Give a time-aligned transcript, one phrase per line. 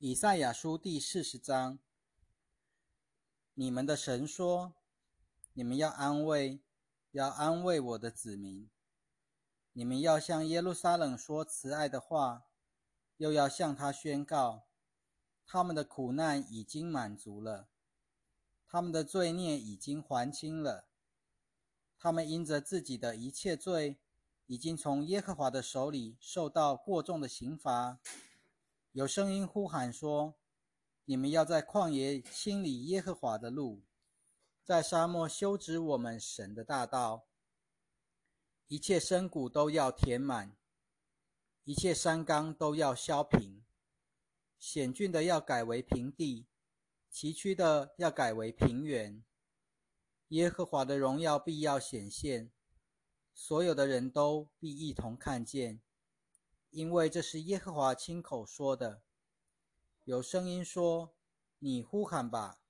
[0.00, 1.80] 以赛亚书第四十章，
[3.54, 4.74] 你们的神说
[5.54, 6.60] ：“你们要安慰，
[7.10, 8.70] 要安慰我的子民。
[9.72, 12.44] 你们要向耶路撒冷说慈爱的话，
[13.16, 14.68] 又要向他宣告，
[15.44, 17.68] 他们的苦难已经满足了，
[18.68, 20.86] 他们的罪孽已经还清了。
[21.98, 23.98] 他们因着自己的一切罪，
[24.46, 27.98] 已经从耶和华的手里受到过重的刑罚。”
[28.92, 30.38] 有声音呼喊说
[31.04, 33.84] ：“你们要在旷野清理耶和华的路，
[34.64, 37.28] 在沙漠修直我们神的大道。
[38.66, 40.56] 一切深谷都要填满，
[41.64, 43.62] 一切山冈都要削平，
[44.58, 46.46] 险峻的要改为平地，
[47.10, 49.22] 崎岖的要改为平原。
[50.28, 52.50] 耶和华的荣耀必要显现，
[53.32, 55.80] 所有的人都必一同看见。”
[56.70, 59.02] 因为这是耶和华亲口说的。
[60.04, 61.14] 有声音说
[61.60, 62.60] ：“你呼喊吧。”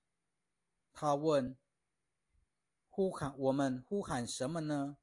[0.92, 1.56] 他问
[2.88, 4.98] ：“呼喊我们呼喊什么呢？”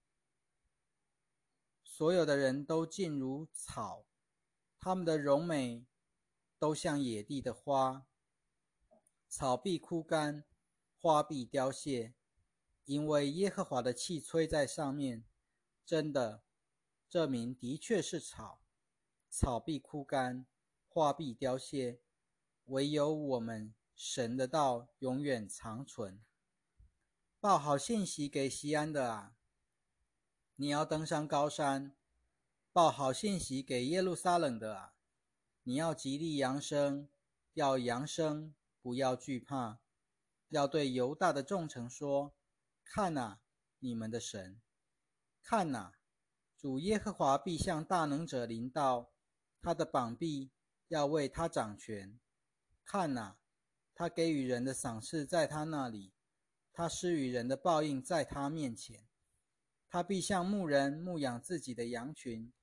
[1.83, 4.05] 所有的人都静如草，
[4.79, 5.85] 他们的容美
[6.59, 8.05] 都像野地的花，
[9.29, 10.43] 草必枯干，
[10.99, 12.13] 花必凋谢，
[12.83, 15.23] 因为耶和华的气吹在上面。
[15.85, 16.43] 真的，
[17.09, 18.59] 这名的确是草。
[19.37, 20.45] 草必枯干，
[20.87, 21.99] 花必凋谢，
[22.67, 26.23] 唯有我们神的道永远长存。
[27.41, 29.35] 报好信息给西安的啊！
[30.55, 31.93] 你要登上高山，
[32.71, 34.93] 报好信息给耶路撒冷的啊！
[35.63, 37.09] 你要极力扬声，
[37.55, 39.81] 要扬声，不要惧怕，
[40.47, 42.33] 要对犹大的众城说：
[42.85, 43.41] 看哪，
[43.79, 44.61] 你们的神！
[45.43, 45.91] 看哪，
[46.57, 49.11] 主耶和华必向大能者临到。
[49.65, 50.51] 他的膀臂
[50.89, 52.19] 要为他掌权，
[52.85, 53.35] 看哪，
[53.95, 56.13] 他给予人的赏赐在他那里，
[56.71, 59.07] 他施予人的报应在他面前。
[59.89, 62.53] 他必像牧人牧养自己的羊群，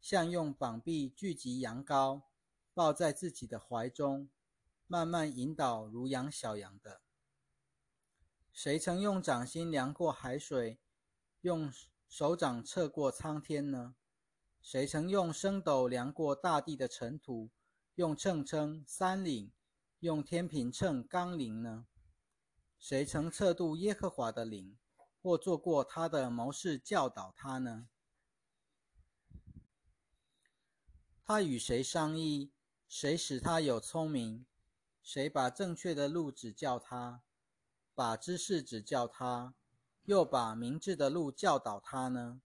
[0.00, 2.22] 像用膀臂聚集羊羔，
[2.72, 4.30] 抱在自己的怀中，
[4.86, 7.00] 慢慢引导如养小羊的。
[8.52, 10.78] 谁曾用掌心量过海水，
[11.40, 11.72] 用
[12.08, 13.96] 手掌测过苍天呢？
[14.64, 17.50] 谁曾用升斗量过大地的尘土，
[17.96, 19.52] 用秤称山岭，
[20.00, 21.86] 用天平秤冈陵呢？
[22.78, 24.78] 谁曾测度耶和华的灵，
[25.20, 27.88] 或做过他的谋士教导他呢？
[31.22, 32.50] 他与谁商议？
[32.88, 34.46] 谁使他有聪明？
[35.02, 37.22] 谁把正确的路指教他，
[37.94, 39.54] 把知识指教他，
[40.04, 42.40] 又把明智的路教导他呢？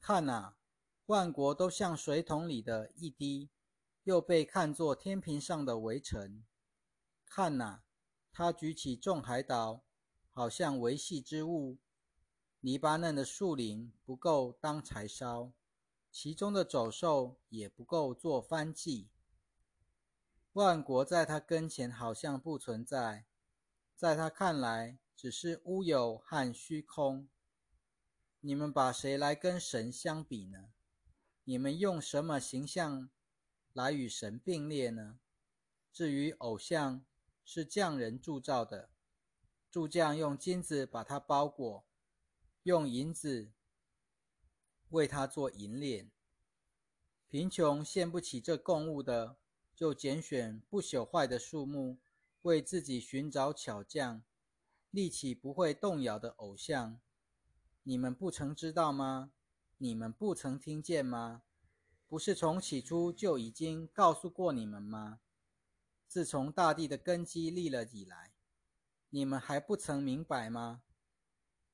[0.00, 0.56] 看哪！
[1.06, 3.50] 万国都像水桶里的一滴，
[4.04, 6.42] 又被看作天平上的微尘。
[7.26, 7.84] 看哪，
[8.32, 9.84] 他举起众海岛，
[10.30, 11.78] 好像维系之物。
[12.60, 15.52] 黎巴嫩的树林不够当柴烧，
[16.10, 19.10] 其中的走兽也不够做翻祭。
[20.54, 23.26] 万国在他跟前好像不存在，
[23.94, 27.28] 在他看来只是乌有和虚空。
[28.40, 30.73] 你们把谁来跟神相比呢？
[31.46, 33.10] 你们用什么形象
[33.74, 35.18] 来与神并列呢？
[35.92, 37.04] 至于偶像，
[37.44, 38.88] 是匠人铸造的，
[39.70, 41.84] 铸匠用金子把它包裹，
[42.62, 43.52] 用银子
[44.88, 46.10] 为它做银链。
[47.28, 49.36] 贫穷献不起这供物的，
[49.74, 51.98] 就拣选不朽坏的树木，
[52.42, 54.22] 为自己寻找巧匠，
[54.90, 57.00] 立起不会动摇的偶像。
[57.82, 59.32] 你们不曾知道吗？
[59.84, 61.42] 你们不曾听见吗？
[62.08, 65.20] 不是从起初就已经告诉过你们吗？
[66.08, 68.32] 自从大地的根基立了以来，
[69.10, 70.82] 你们还不曾明白吗？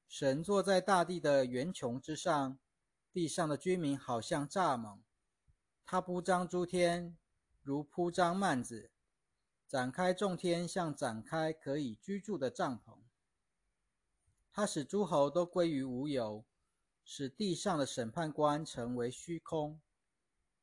[0.09, 2.59] 神坐在大地的圆穹之上，
[3.13, 4.99] 地上的居民好像蚱蜢。
[5.87, 7.17] 他铺张诸天，
[7.63, 8.91] 如铺张幔子，
[9.69, 12.99] 展开众天，像展开可以居住的帐篷。
[14.51, 16.45] 他使诸侯都归于无有。
[17.13, 19.81] 使地上的审判官成为虚空，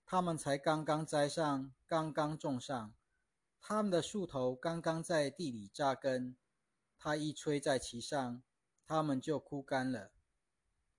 [0.05, 2.93] 他们才刚刚栽上，刚刚种上，
[3.59, 6.37] 他们的树头刚刚在地里扎根，
[6.97, 8.41] 他一吹在其上，
[8.85, 10.13] 他们就枯干了。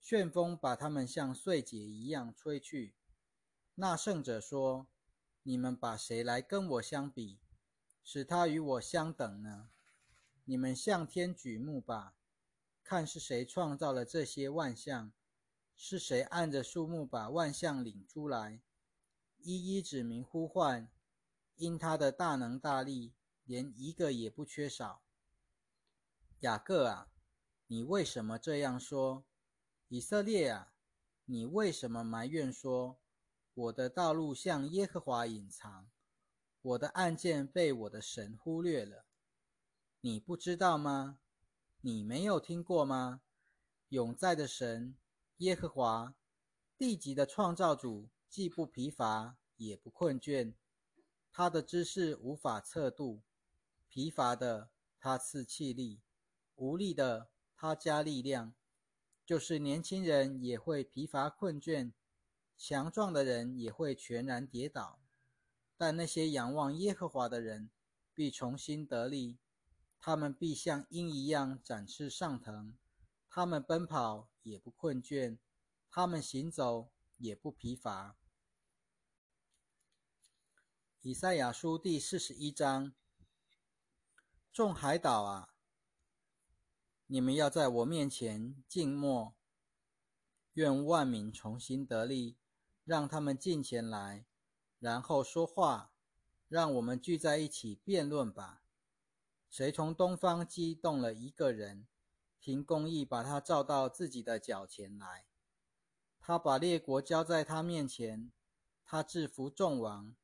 [0.03, 2.95] 旋风把他们像碎秸一样吹去。
[3.77, 4.87] 那圣者说
[5.45, 7.41] ：“你们把谁来跟我相比，
[8.05, 9.71] 使他与我相等呢？
[10.45, 12.13] 你们向天举目吧，
[12.85, 15.11] 看是谁创造了这些万象。”
[15.81, 18.61] 是谁按着树木把万象领出来，
[19.39, 20.91] 一一指明呼唤，
[21.55, 23.15] 因他的大能大力，
[23.45, 25.03] 连一个也不缺少。
[26.41, 27.09] 雅各啊，
[27.69, 29.25] 你为什么这样说？
[29.87, 30.73] 以色列啊，
[31.27, 32.99] 你为什么埋怨说，
[33.55, 35.89] 我的道路向耶和华隐藏，
[36.61, 39.07] 我的案件被我的神忽略了？
[40.01, 41.21] 你不知道吗？
[41.81, 43.23] 你没有听过吗？
[43.91, 44.97] 永在的神
[45.39, 46.17] 耶和华，
[46.77, 50.55] 地级的创造主，既不疲乏也不困倦，
[51.31, 53.23] 他的知识无法测度。
[53.89, 56.01] 疲乏的他赐气力，
[56.57, 58.53] 无力的他加力量。
[59.25, 61.93] 就是年轻人也会疲乏困倦，
[62.57, 64.99] 强壮的人也会全然跌倒。
[65.77, 67.71] 但那些仰望耶和华的人，
[68.13, 69.39] 必重新得力。
[70.01, 72.77] 他们必像鹰一样展翅上腾，
[73.39, 75.39] 他们奔跑也不困倦，
[75.93, 78.17] 他们行走也不疲乏。
[81.03, 82.93] 以赛亚书第四十一章：
[84.53, 85.55] 众海岛啊，
[87.07, 89.37] 你们要在我面前静默，
[90.55, 92.37] 愿万民重新得力，
[92.83, 94.27] 让他们进前来，
[94.81, 95.93] 然后说话，
[96.49, 98.65] 让我们聚在一起辩论吧。
[99.49, 101.87] 谁从东方激动了一个人，
[102.41, 105.25] 凭公义把他召到自己的脚前来？
[106.21, 108.31] 他把列国交在他面前，
[108.85, 110.15] 他制服众王，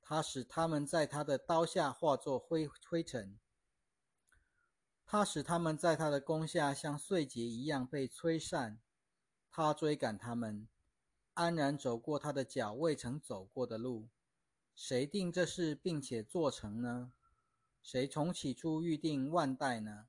[0.00, 3.38] 他使他们在他的刀下化作灰灰尘，
[5.06, 8.80] 他使他们在他的弓下像碎秸一样被吹散。
[9.50, 10.66] 他追赶他们，
[11.34, 14.08] 安然走过他的脚未曾走过的路。
[14.74, 17.12] 谁定这事并且做成呢？
[17.82, 20.06] 谁从起初预定万代呢？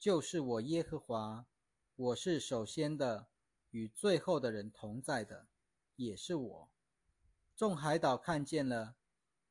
[0.00, 1.46] 就是我耶和华，
[1.94, 3.28] 我是首先的，
[3.68, 5.46] 与最后的人同在的，
[5.96, 6.70] 也是我。
[7.54, 8.96] 众海岛看见了，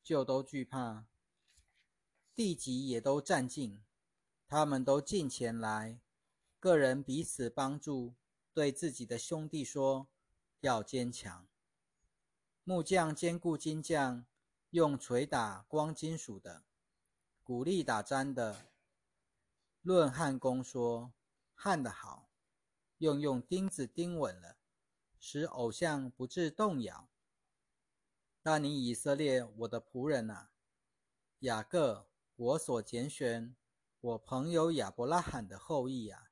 [0.01, 1.05] 就都惧怕；
[2.33, 3.83] 地极也都战尽，
[4.47, 6.01] 他们都进前来，
[6.59, 8.15] 个人彼此帮助，
[8.51, 10.07] 对自己的兄弟说：
[10.61, 11.47] 要坚强。
[12.63, 14.25] 木匠兼顾金匠，
[14.71, 16.63] 用锤打光金属的。
[17.43, 18.65] 鼓励打粘的
[19.81, 21.13] 论焊工说
[21.55, 22.29] ：“焊得好，
[22.97, 24.57] 用用钉子钉稳了，
[25.17, 27.09] 使偶像不致动摇。
[28.41, 30.51] 但你以色列，我的仆人啊，
[31.39, 33.55] 雅各，我所拣选，
[34.01, 36.31] 我朋友亚伯拉罕的后裔啊，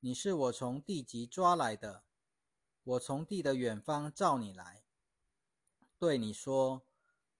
[0.00, 2.04] 你是我从地极抓来的，
[2.84, 4.84] 我从地的远方召你来，
[5.98, 6.86] 对你说，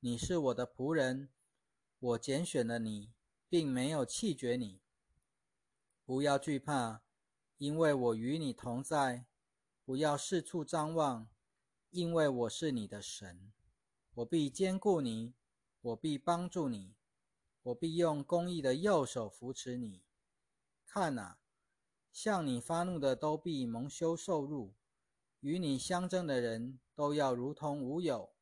[0.01, 1.29] 你是我的仆人。”
[2.01, 3.13] 我拣选了你，
[3.49, 4.81] 并没有弃绝你。
[6.09, 7.03] 不要惧怕，
[7.59, 9.27] 因为我与你同在；
[9.85, 11.29] 不要四处张望，
[11.91, 13.53] 因为我是你的神。
[14.15, 15.35] 我必兼顾你，
[15.83, 16.95] 我必帮助你，
[17.63, 20.03] 我必用公义的右手扶持你。
[20.87, 21.41] 看啊，
[22.11, 24.75] 向你发怒的都必蒙羞受辱，
[25.41, 28.33] 与你相争的人都要如同无有，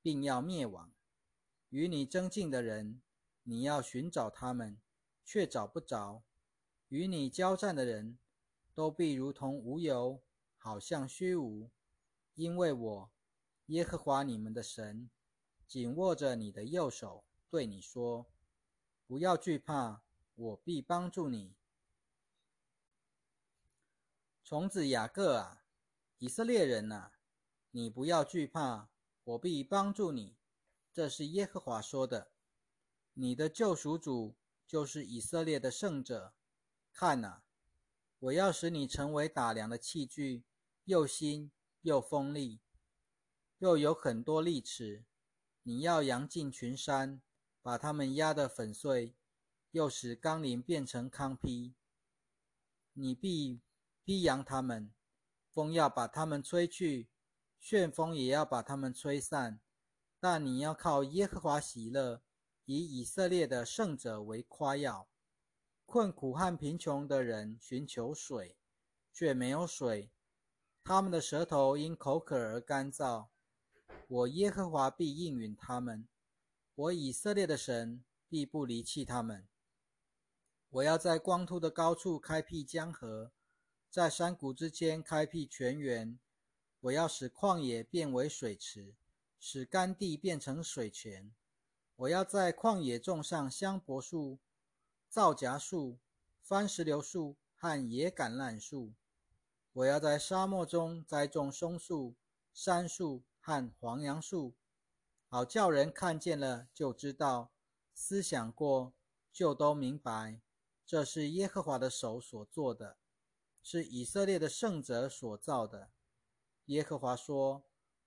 [0.00, 0.90] 并要灭亡。
[1.68, 3.02] 与你争竞的人，
[3.42, 4.80] 你要寻找他们，
[5.22, 6.22] 却找不着；
[6.90, 8.18] 与你交战的人，
[8.74, 10.22] 都必如同无有，
[10.56, 11.70] 好像虚无。
[12.34, 13.12] 因为我，
[13.66, 15.08] 耶和华你们的神，
[15.68, 18.26] 紧握着你的右手，对你说：
[19.06, 20.02] 不要惧怕，
[20.34, 21.54] 我必帮助你。
[24.42, 25.62] 虫子雅各啊，
[26.18, 27.12] 以色列人啊，
[27.70, 28.90] 你不要惧怕，
[29.22, 30.36] 我必帮助你。
[30.92, 32.32] 这是耶和华说的
[33.14, 34.34] ：“你的救赎主
[34.66, 36.34] 就是以色列的圣者。
[36.92, 37.42] 看哪，
[38.18, 40.44] 我要使你成为打粮的器具，
[40.84, 41.50] 又新
[41.82, 42.60] 又锋利，
[43.58, 45.04] 又有很多利齿。
[45.62, 47.20] 你要扬进群山，
[47.62, 49.14] 把它们压得粉碎，
[49.72, 51.74] 又使冈林变成糠坯。
[52.94, 53.60] 你必
[54.04, 54.92] 逼扬他们，
[55.50, 57.08] 风要把他们吹去，
[57.58, 59.60] 旋风也要把他们吹散。”
[60.22, 62.22] 但你要靠耶和华喜乐，
[62.66, 65.09] 以以色列的圣者为夸耀。
[65.90, 68.56] 困苦和贫穷的人寻求水，
[69.12, 70.08] 却没有水；
[70.84, 73.26] 他们的舌头因口渴而干燥。
[74.06, 76.06] 我耶和华必应允他们，
[76.76, 79.48] 我以色列的神必不离弃他们。
[80.68, 83.32] 我要在光秃的高处开辟江河，
[83.90, 86.16] 在山谷之间开辟泉源。
[86.82, 88.94] 我要使旷野变为水池。
[89.42, 91.32] 使干地变成水泉。
[91.96, 94.38] 我要在旷野种上香柏树、
[95.10, 95.98] 皂荚树、
[96.40, 98.94] 番石榴树和野橄榄树。
[99.72, 102.14] 我要在沙漠中栽种松树、
[102.54, 104.54] 杉树和黄杨树。
[105.26, 107.50] 好叫人看见了就知道，
[107.92, 108.94] 思想过
[109.32, 110.40] 就都明白，
[110.86, 112.96] 这是耶和华的手所做的，
[113.64, 115.90] 是以色列的圣者所造的。
[116.66, 117.64] 耶和华说：“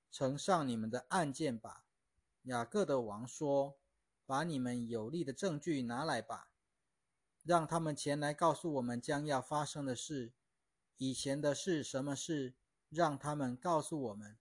[0.10, 1.84] 呈上你们的案件吧。”
[2.44, 3.78] 雅各的王说
[4.26, 6.53] ：“把你们有力的证据拿来吧，
[7.44, 10.34] 让他们前来告诉我们将要发生的事。
[10.98, 12.56] 以前的事什么事？
[12.90, 14.38] 让他们告诉我们，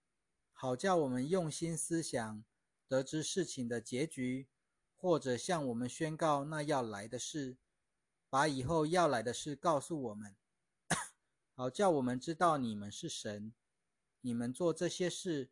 [0.52, 2.44] 好叫我们用心思想。”
[2.86, 4.48] 得知事情的结局，
[4.94, 7.56] 或者向我们宣告那要来的事，
[8.28, 10.36] 把以后要来的事告诉我们，
[11.56, 13.54] 好叫我们知道你们是神。
[14.20, 15.50] 你们做这些事，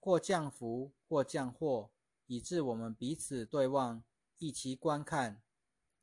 [0.00, 1.90] 或降福，或降祸，
[2.26, 4.02] 以致我们彼此对望，
[4.38, 5.42] 一起观看。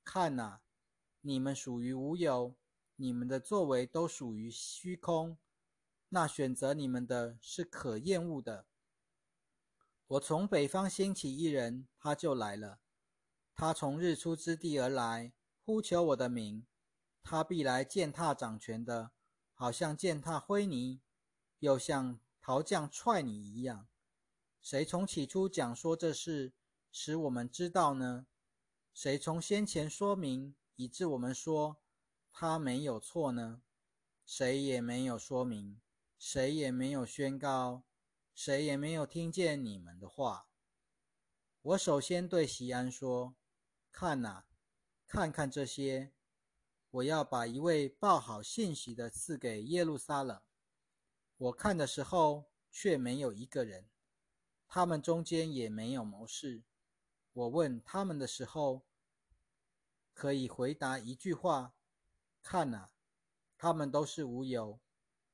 [0.04, 0.62] 看哪，
[1.22, 2.56] 你们属于无有，
[2.96, 5.38] 你们的作为都属于虚空。
[6.10, 8.68] 那选择你们的是可厌恶的。
[10.06, 12.80] 我从北方兴起一人，他就来了。
[13.56, 15.34] 他从日出之地而来，
[15.64, 16.68] 呼求我的名。
[17.24, 19.12] 他必来践踏掌权的，
[19.54, 21.02] 好像践踏灰泥，
[21.60, 23.88] 又像陶匠踹你一样。
[24.62, 26.54] 谁从起初讲说这事，
[26.92, 28.28] 使我们知道呢？
[28.94, 31.82] 谁从先前说明，以致我们说
[32.32, 33.62] 他没有错呢？
[34.26, 35.82] 谁也没有说明，
[36.18, 37.84] 谁也没有宣告。
[38.36, 40.48] 谁也没有听见你们的话。
[41.62, 43.36] 我首先对西安说
[43.94, 44.48] ：“看啊，
[45.06, 46.14] 看看这些！
[46.90, 50.42] 我要把一位报好信息的赐给耶路撒冷。”
[51.38, 53.88] 我看的时候，却没有一个人，
[54.68, 56.64] 他们中间也没有谋士。
[57.34, 58.86] 我问他们的时候，
[60.14, 61.74] 可以回答一句话
[62.42, 62.92] ：“看啊，
[63.58, 64.80] 他们都是无有，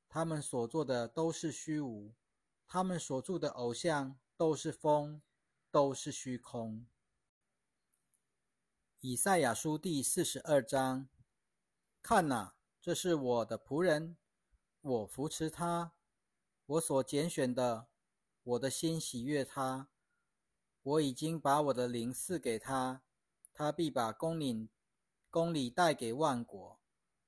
[0.08, 2.14] 他们所做的都是虚无。”
[2.72, 5.24] 他们所住的偶像都是风，
[5.72, 6.86] 都是虚空。
[9.00, 11.10] 以赛亚书第四十二章，
[12.04, 14.18] 看啊，这是我的仆人，
[14.82, 15.94] 我扶持他，
[16.68, 17.88] 我所拣选的，
[18.44, 19.90] 我的心喜悦他。
[20.84, 23.02] 我已经把我的灵赐给他，
[23.54, 24.70] 他必把公领
[25.30, 26.80] 公理带给万国。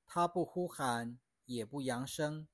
[0.05, 2.47] 他不呼喊，也不扬声。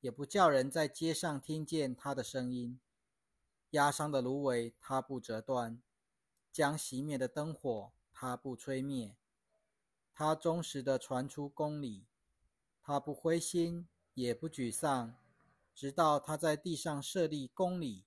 [0.00, 2.80] 也不叫人在街上听见他的声音，
[3.72, 5.82] 压伤的芦苇他不折断，
[6.50, 9.14] 将熄灭的灯火他不吹灭，
[10.14, 12.06] 他忠实的传出公理，
[12.82, 15.14] 他不灰心也不沮丧，
[15.74, 18.06] 直到他在地上设立公理，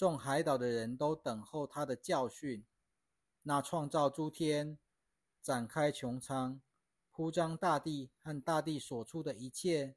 [0.00, 2.64] 众海岛的人都等候他的教训。
[3.42, 4.78] 那创造诸天、
[5.42, 6.58] 展开穹苍、
[7.10, 9.96] 铺张大地和大地所出的一切。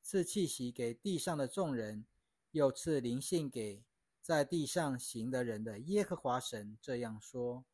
[0.00, 2.06] 赐气息给地上的众人，
[2.52, 3.84] 又赐灵性给
[4.22, 7.66] 在地上行的人的耶和华神这样说：“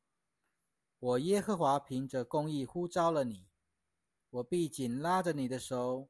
[0.98, 3.46] 我耶和华凭着公义呼召了你，
[4.30, 6.08] 我必紧拉着你的手，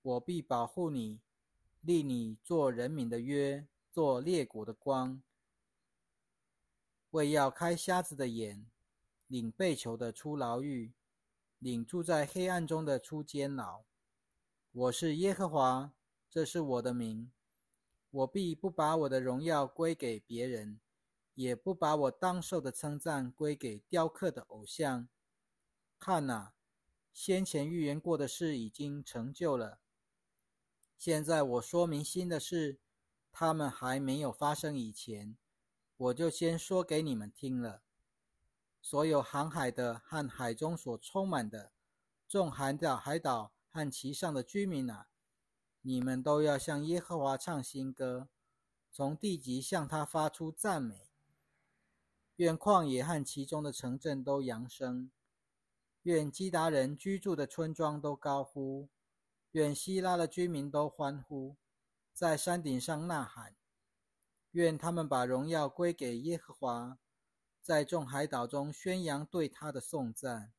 [0.00, 1.20] 我必保护你，
[1.82, 5.22] 立你做人民的约，做列国的光，
[7.10, 8.64] 为要开瞎子的眼，
[9.26, 10.94] 领被囚的出牢狱，
[11.58, 13.84] 领住在黑暗中的出监牢。”
[14.72, 15.92] 我是耶和华，
[16.30, 17.30] 这是我的名。
[18.10, 20.80] 我必不把我的荣耀归给别人，
[21.34, 25.06] 也不把我当受的称赞归给雕刻的偶像。
[25.98, 26.54] 看哪，
[27.12, 29.80] 先前预言过的事已经成就了。
[30.96, 32.78] 现在我说明新的事，
[33.32, 35.36] 他们还没有发生以前，
[35.96, 37.82] 我就先说给你们听了。
[38.80, 41.72] 所有航海的和海中所充满的
[42.28, 43.52] 众海岛海岛。
[43.74, 45.08] 和其上的居民啊，
[45.80, 48.28] 你们都要向耶和华唱新歌，
[48.92, 51.08] 从地极向他发出赞美。
[52.36, 55.10] 愿旷野和其中的城镇都扬声，
[56.02, 58.90] 愿基达人居住的村庄都高呼，
[59.52, 61.56] 愿希拉的居民都欢呼，
[62.12, 63.56] 在山顶上呐喊。
[64.52, 66.98] 愿他们把荣耀归给耶和华，
[67.60, 70.52] 在众海岛中宣扬对他的颂赞。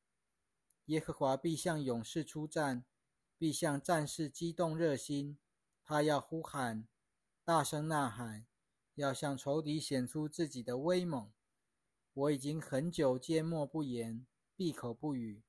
[0.86, 2.86] 耶和华必向勇士出战。
[3.36, 5.38] 必向战士激动热心，
[5.84, 6.88] 他要呼喊，
[7.44, 8.46] 大声呐喊，
[8.96, 11.30] 要向仇敌显出自己的威猛。
[12.14, 15.44] 我已经很久缄默不言，闭口不语，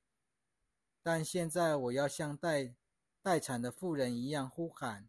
[1.01, 2.75] 但现在我要像待
[3.21, 5.07] 待产的妇人一样呼喊，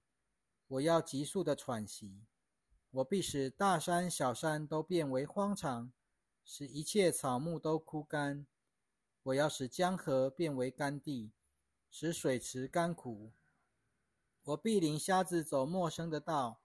[0.68, 2.22] 我要急速的喘息。
[2.90, 5.92] 我必使大山小山都变为荒场，
[6.44, 8.46] 使一切草木都枯干。
[9.22, 11.32] 我要使江河变为干地。
[11.88, 13.32] 使水池干枯。
[14.42, 16.60] 我必领瞎子走陌生的道，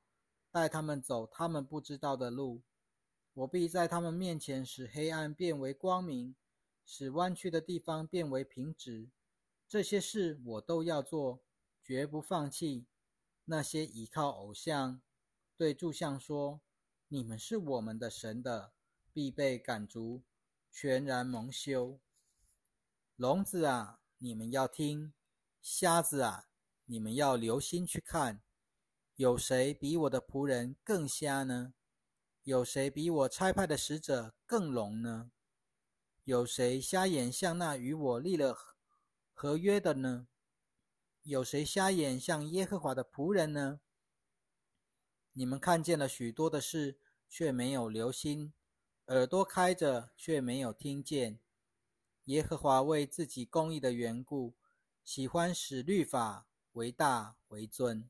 [0.51, 2.63] 带他们走他们不知道的路。
[3.33, 6.35] 我必在他们面前使黑暗变为光明，
[6.85, 9.09] 使弯曲的地方变为平直。
[9.69, 11.39] 这些事我都要做，
[11.81, 12.85] 绝不放弃。
[13.45, 15.01] 那些倚靠偶像、
[15.57, 16.61] 对柱像说
[17.09, 18.73] “你们是我们的神”的，
[19.11, 20.23] 必被赶逐，
[20.71, 21.99] 全然蒙羞。
[23.15, 25.11] 聋子啊，你们要听；
[25.61, 26.47] 瞎子啊，
[26.85, 28.41] 你们要留心去看。
[29.15, 31.73] 有谁比我的仆人更瞎呢？
[32.43, 35.31] 有谁比我差派的使者更聋呢？
[36.23, 38.55] 有谁瞎眼像那与我立了
[39.33, 40.27] 合约的呢？
[41.23, 43.79] 有谁瞎眼像耶和华的仆人呢？
[45.33, 46.97] 你们看见了许多的事，
[47.29, 48.51] 却没有留心；
[49.05, 51.39] 耳朵开着，却没有听见。
[52.25, 54.55] 耶和华为自己公义的缘故，
[55.03, 58.09] 喜欢使律法为大为尊。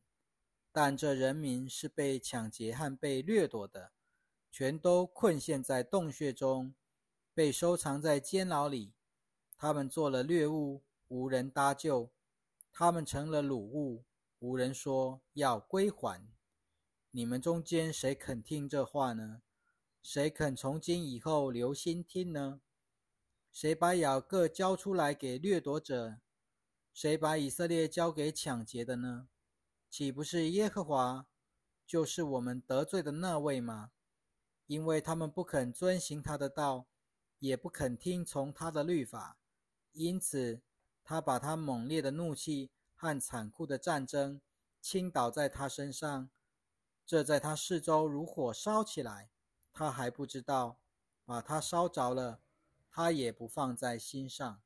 [0.72, 3.92] 但这人民是被抢劫和被掠夺的，
[4.50, 6.74] 全都困陷在洞穴中，
[7.34, 8.94] 被收藏在监牢里。
[9.58, 12.10] 他们做了掠物，无人搭救；
[12.74, 14.06] 他们成了掳物，
[14.40, 16.28] 无人说要归还。
[17.12, 19.42] 你们中间谁肯听这话呢？
[20.02, 22.62] 谁肯从今以后留心听呢？
[23.52, 26.20] 谁把雅各交出来给掠夺者？
[26.94, 29.28] 谁把以色列交给抢劫的呢？
[29.90, 31.28] 岂不是耶和华，
[31.86, 33.92] 就是我们得罪的那位吗？
[34.68, 36.88] 因为他们不肯遵行他的道，
[37.40, 39.38] 也不肯听从他的律法，
[39.92, 40.62] 因此
[41.04, 44.40] 他把他猛烈的怒气和残酷的战争
[44.80, 46.30] 倾倒在他身上。
[47.06, 49.30] 这在他四周如火烧起来，
[49.74, 50.78] 他还不知道，
[51.26, 52.40] 把他烧着了，
[52.90, 54.62] 他也不放在心上。